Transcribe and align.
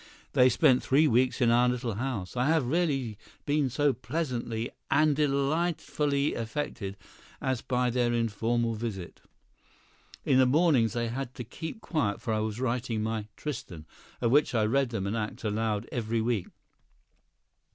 "They 0.33 0.49
spent 0.49 0.81
three 0.81 1.07
weeks 1.07 1.41
in 1.41 1.51
our 1.51 1.69
little 1.69 1.93
house; 1.93 2.35
I 2.35 2.47
have 2.47 2.65
rarely 2.65 3.19
been 3.45 3.69
so 3.69 3.93
pleasantly 3.93 4.71
and 4.89 5.15
delightfully 5.15 6.33
affected 6.33 6.97
as 7.39 7.61
by 7.61 7.91
their 7.91 8.11
informal 8.11 8.73
visit. 8.73 9.21
In 10.25 10.39
the 10.39 10.47
mornings 10.47 10.93
they 10.93 11.09
had 11.09 11.35
to 11.35 11.43
keep 11.43 11.81
quiet, 11.81 12.19
for 12.19 12.33
I 12.33 12.39
was 12.39 12.59
writing 12.59 13.03
my 13.03 13.27
'Tristan,' 13.37 13.85
of 14.21 14.31
which 14.31 14.55
I 14.55 14.65
read 14.65 14.89
them 14.89 15.05
an 15.05 15.15
act 15.15 15.43
aloud 15.43 15.87
every 15.91 16.19
week. 16.21 16.47